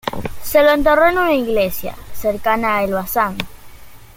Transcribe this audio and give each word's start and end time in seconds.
Se 0.41 0.63
lo 0.63 0.71
enterró 0.71 1.05
en 1.09 1.19
una 1.19 1.31
iglesia 1.35 1.93
cercana 2.15 2.77
a 2.77 2.83
Elbasan. 2.83 3.37